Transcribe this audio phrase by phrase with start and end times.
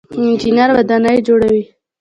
[0.21, 1.63] انجنیر ودانۍ جوړوي.